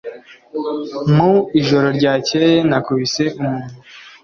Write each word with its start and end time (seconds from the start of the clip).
Mu 1.15 1.31
ijoro 1.59 1.87
ryakeye, 1.97 2.53
nakubise 2.69 3.23
umuntu 3.39 3.71